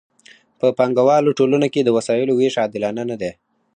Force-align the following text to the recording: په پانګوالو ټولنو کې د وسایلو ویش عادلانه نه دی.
په 0.59 0.67
پانګوالو 0.77 1.35
ټولنو 1.39 1.67
کې 1.73 1.81
د 1.83 1.89
وسایلو 1.97 2.33
ویش 2.35 2.55
عادلانه 2.61 3.03
نه 3.09 3.15
دی. 3.21 3.31